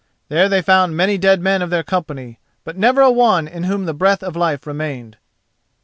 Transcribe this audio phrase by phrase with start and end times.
[0.29, 3.85] There they found many dead men of their company, but never a one in whom
[3.85, 5.17] the breath of life remained.